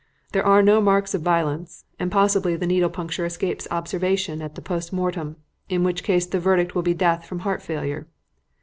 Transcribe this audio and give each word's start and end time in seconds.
There 0.31 0.43
are 0.43 0.63
no 0.63 0.81
marks 0.81 1.13
of 1.13 1.21
violence, 1.21 1.85
and 1.99 2.11
probably 2.11 2.55
the 2.55 2.65
needle 2.65 2.89
puncture 2.89 3.23
escapes 3.23 3.67
observation 3.69 4.41
at 4.41 4.55
the 4.55 4.61
post 4.63 4.91
mortem, 4.91 5.35
in 5.69 5.83
which 5.83 6.01
case 6.03 6.25
the 6.25 6.39
verdict 6.39 6.73
will 6.73 6.81
be 6.81 6.95
death 6.95 7.23
from 7.27 7.41
heart 7.41 7.61
failure. 7.61 8.07